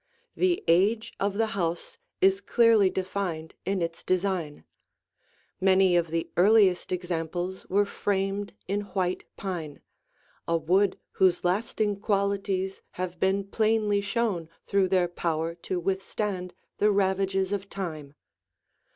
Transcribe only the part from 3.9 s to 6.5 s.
design. Many of the